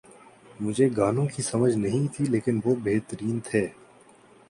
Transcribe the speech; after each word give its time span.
مجھے 0.59 0.87
گانوں 0.97 1.25
کی 1.27 1.41
سمجھ 1.41 1.75
نہیں 1.75 2.07
تھی 2.15 2.25
لیکن 2.25 2.59
وہ 2.65 2.75
بہترین 2.83 3.39
تھے 3.43 3.67